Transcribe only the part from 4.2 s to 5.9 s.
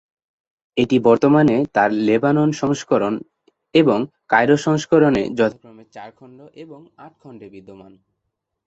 Cairo সংস্করণে যথাক্রমে